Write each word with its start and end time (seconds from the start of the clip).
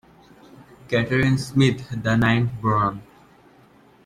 Catherine 0.87 1.37
Smythe, 1.37 1.81
the 2.01 2.15
ninth 2.17 2.59
Baron. 2.59 3.03